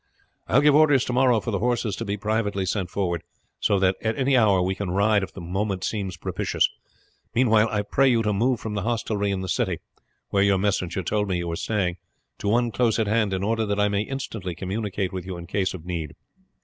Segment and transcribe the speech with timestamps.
[0.47, 3.21] I will give orders tomorrow for the horses to be privately sent forward,
[3.59, 6.67] so that at any hour we can ride if the moment seem propitious;
[7.35, 9.79] meanwhile I pray you to move from the hostelry in the city,
[10.29, 11.97] where your messenger told me you were staying,
[12.39, 15.45] to one close at hand, in order that I may instantly communicate with you in
[15.45, 16.15] case of need.